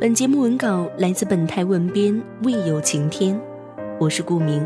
[0.00, 3.36] 本节目文稿来自本台文编未有晴天，
[3.98, 4.64] 我是顾明。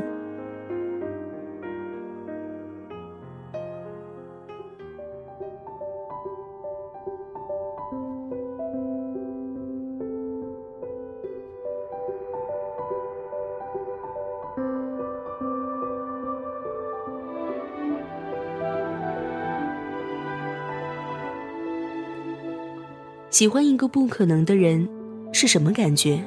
[23.30, 24.86] 喜欢一个不可能的人
[25.32, 26.22] 是什么感觉？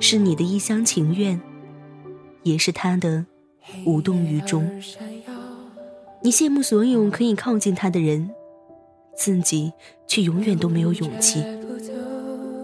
[0.00, 1.40] 是你的一厢情愿，
[2.42, 3.26] 也是他的
[3.84, 4.68] 无动于衷。
[6.22, 8.30] 你羡慕所有可以靠近他的人，
[9.16, 9.72] 自己
[10.06, 11.42] 却永远都没有勇气，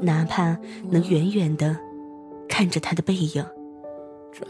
[0.03, 0.57] 哪怕
[0.91, 1.77] 能远远的
[2.49, 3.45] 看着他的背影，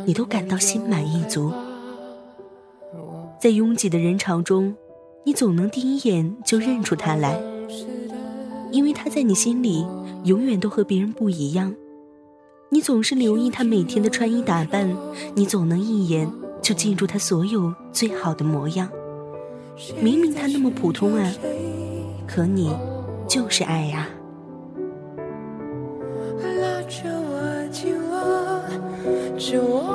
[0.04, 1.52] 你都感到心满意足。
[3.40, 4.74] 在拥挤的人潮中，
[5.24, 7.38] 你总能第一眼就认出他来。
[8.70, 9.86] 因为他在你心里
[10.24, 11.74] 永远都和别人不一样，
[12.70, 14.94] 你总是留意他每天的穿衣打扮，
[15.34, 18.88] 你总能一眼就记住他所有最好的模样。
[20.00, 21.32] 明明他那么普通啊，
[22.26, 22.74] 可你
[23.28, 24.08] 就是爱呀。
[26.60, 27.08] 拉着
[29.60, 29.93] 我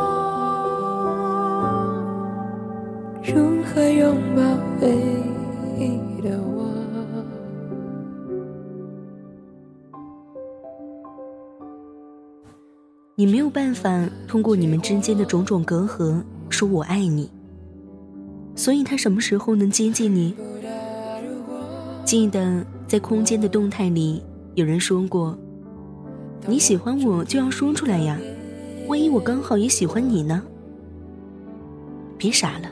[13.20, 17.30] 你没有办法通过你们之间的种种隔阂说我爱你，
[18.56, 20.34] 所以他什么时候能接近你？
[22.06, 24.24] 记得在空间的动态里，
[24.56, 25.38] 有人说过
[26.48, 28.18] ：“你喜欢我就要说出来呀，
[28.88, 30.42] 万一我刚好也喜欢你呢？”
[32.18, 32.70] 别傻了，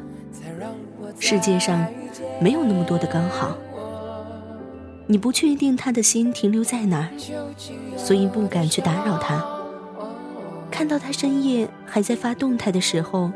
[1.19, 1.85] 世界上
[2.39, 3.57] 没有那么多的刚好。
[5.07, 7.09] 你不确定他的心停留在哪儿，
[7.97, 9.45] 所以不敢去打扰他。
[10.77, 13.31] 看到他深夜还在发动态的时候，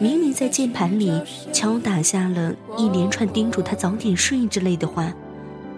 [0.00, 1.22] 明明在键盘里
[1.52, 5.14] 敲打下了一连串叮嘱他早点睡之类的话，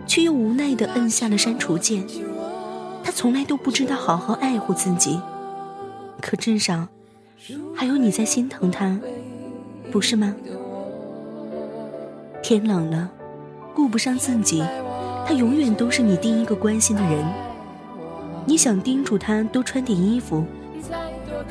[0.07, 2.03] 却又无奈地摁下了删除键。
[3.03, 5.21] 他从来都不知道好好爱护自己，
[6.23, 6.89] 可至少
[7.77, 8.99] 还有你在心疼他，
[9.93, 10.35] 不是吗？
[12.43, 13.11] 天冷了，
[13.75, 14.65] 顾不上自己，
[15.27, 17.23] 他永远都是你第一个关心的人。
[18.47, 20.43] 你想叮嘱他多穿点衣服。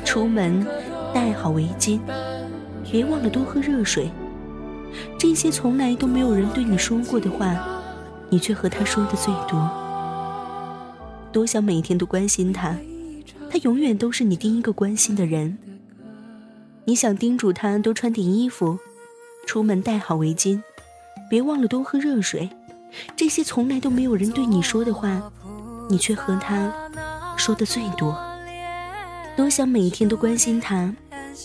[0.02, 0.66] 出门
[1.12, 2.00] 戴好围巾，
[2.90, 4.10] 别忘了多喝热水。
[5.18, 7.56] 这些从来都没有人对你说过的话，
[8.30, 9.70] 你却和他说的最多。
[11.32, 12.76] 多想每天都关心他，
[13.50, 15.58] 他永远都是你第一个关心的人。
[16.84, 18.78] 你想叮嘱他多穿点衣服，
[19.46, 20.62] 出门戴好围巾，
[21.28, 22.48] 别忘了多喝热水。
[23.16, 25.20] 这些从来都没有人对你说的话，
[25.90, 26.72] 你却和他
[27.36, 28.16] 说的最多。
[29.36, 30.94] 多想每天都关心他，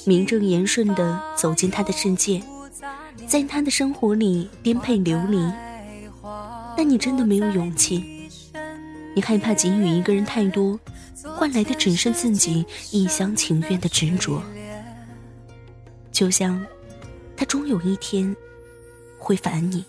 [0.05, 2.41] 名正言顺地走进他的世界，
[3.25, 5.39] 在他的生活里颠沛流离。
[6.77, 8.29] 但你真的没有勇气，
[9.15, 10.79] 你害怕给予一个人太多，
[11.35, 14.41] 换来的只剩自己一厢情愿的执着。
[16.11, 16.63] 就像，
[17.35, 18.35] 他终有一天
[19.17, 19.83] 会烦你；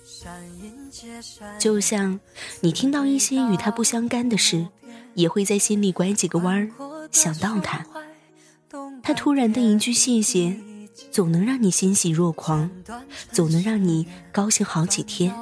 [1.58, 2.18] 就像，
[2.60, 4.66] 你听到一些与他不相干的事，
[5.14, 6.70] 也会在心里拐几个弯儿。
[7.10, 7.84] 想到他，
[9.02, 10.56] 他突然的一句谢谢，
[11.10, 12.70] 总能让你欣喜若狂，
[13.32, 15.34] 总能让你高兴好几天。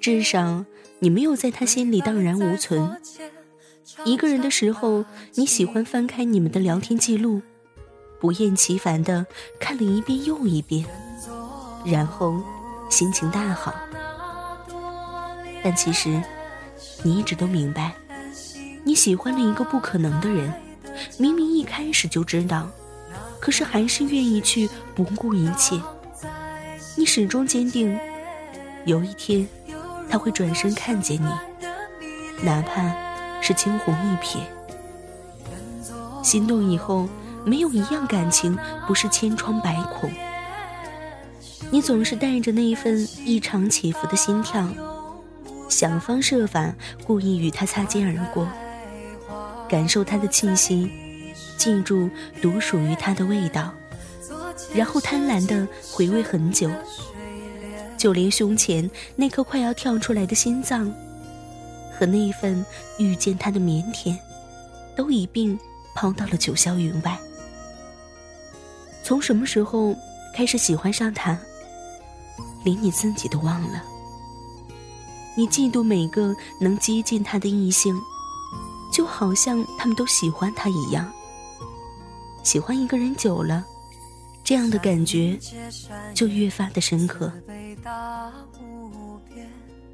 [0.00, 0.64] 至少
[0.98, 3.00] 你没有在他心里荡然无存。
[4.04, 5.04] 一个人的时候，
[5.34, 7.40] 你喜欢翻开你们的聊天记录，
[8.20, 9.26] 不厌其烦的
[9.58, 10.84] 看了一遍又一遍，
[11.84, 12.42] 然后
[12.90, 13.74] 心情大好。
[15.62, 16.22] 但其实，
[17.02, 17.94] 你一直都明白。
[18.84, 20.52] 你喜欢了一个不可能的人，
[21.18, 22.68] 明明一开始就知道，
[23.40, 25.80] 可是还是愿意去不顾一切。
[26.96, 27.98] 你始终坚定，
[28.84, 29.48] 有一天
[30.08, 31.28] 他会转身看见你，
[32.44, 32.94] 哪怕
[33.40, 34.38] 是惊鸿一瞥。
[36.22, 37.08] 心动以后，
[37.44, 40.10] 没有一样感情不是千疮百孔。
[41.70, 44.68] 你总是带着那一份异常起伏的心跳，
[45.68, 46.72] 想方设法
[47.06, 48.46] 故意与他擦肩而过，
[49.74, 50.88] 感受他的气息，
[51.58, 52.08] 记住
[52.40, 53.74] 独属于他的味道，
[54.72, 56.70] 然后贪婪的回味很久，
[57.98, 60.94] 就连胸前那颗快要跳出来的心脏，
[61.92, 62.64] 和那一份
[62.98, 64.16] 遇见他的腼腆，
[64.94, 65.58] 都一并
[65.92, 67.18] 抛到了九霄云外。
[69.02, 69.92] 从什么时候
[70.36, 71.36] 开始喜欢上他？
[72.64, 73.82] 连你自己都忘了。
[75.36, 78.00] 你嫉妒每个能接近他的异性，
[78.94, 81.12] 就好像他们都喜欢他一样。
[82.44, 83.66] 喜欢一个人久了，
[84.44, 85.36] 这样的感觉
[86.14, 87.32] 就越发的深刻。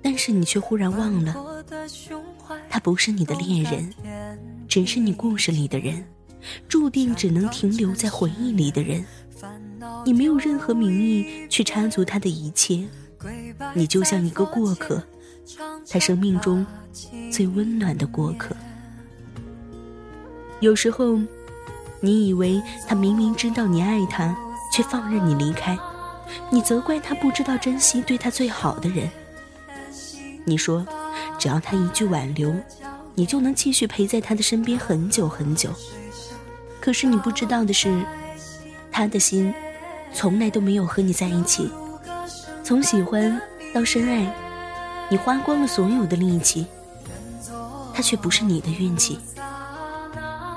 [0.03, 1.65] 但是你却忽然忘了，
[2.69, 3.91] 他不是你的恋人，
[4.69, 6.05] 只是你故事里的人。
[6.69, 9.03] 注定只能停留在回忆里的人，
[10.05, 12.87] 你没有任何名义去插足他的一切，
[13.75, 15.03] 你就像一个过客，
[15.89, 16.67] 他生命中
[17.31, 18.55] 最温暖的过客。
[20.61, 21.19] 有时候，
[22.01, 24.37] 你以为他明明知道你爱他，
[24.73, 25.79] 却放任你离开，
[26.51, 29.11] 你责怪他不知道珍惜对他最好的人。
[30.45, 30.87] 你说，
[31.39, 32.55] 只要他一句挽留，
[33.15, 35.71] 你就能继续陪在他的身边很久很久。
[36.79, 38.05] 可是你不知道的是，
[38.93, 39.53] 他的心
[40.13, 41.71] 从来都没有和你在一起。
[42.63, 43.41] 从喜欢
[43.73, 44.31] 到深爱，
[45.11, 46.67] 你花光了所有的力气，
[47.95, 49.19] 他却不是你的运气。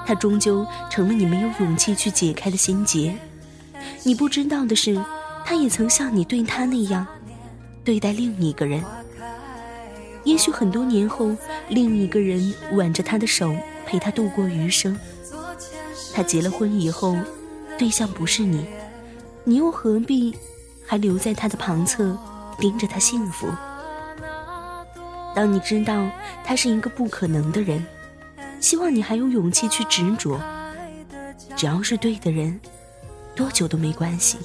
[0.05, 3.15] 他终究成了你没有勇气去解开的心结。
[4.03, 4.99] 你不知道的是，
[5.45, 7.05] 他也曾像你对他那样
[7.83, 8.83] 对待另一个人。
[10.23, 11.35] 也许很多年后，
[11.67, 13.53] 另一个人挽着他的手，
[13.85, 14.97] 陪他度过余生。
[16.13, 17.17] 他结了婚以后，
[17.77, 18.65] 对象不是你，
[19.43, 20.33] 你又何必
[20.85, 22.17] 还留在他的旁侧，
[22.57, 23.47] 盯着他幸福？
[25.35, 26.09] 当你知道
[26.45, 27.85] 他是一个不可能的人，
[28.63, 30.39] 希望你还有勇气去执着。
[31.53, 32.57] 只要是对的人，
[33.35, 34.37] 多久都没关系。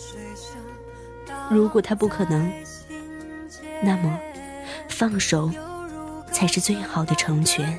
[1.49, 2.53] 如果他不可能，
[3.81, 4.19] 那么
[4.89, 5.49] 放手
[6.33, 7.79] 才是最好的成全。